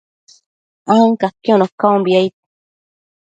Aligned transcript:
ancaquiono 0.95 1.65
caumbi, 1.79 2.11
aid 2.19 2.33